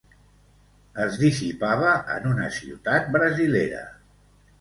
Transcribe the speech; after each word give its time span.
Es 1.03 1.19
dissipava 1.23 1.91
en 2.13 2.25
una 2.31 2.47
ciutat 2.55 3.13
brasilera. 3.17 3.83